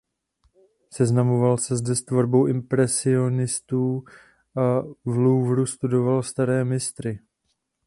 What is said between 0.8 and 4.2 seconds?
Seznamoval se zde s tvorbou impresionistů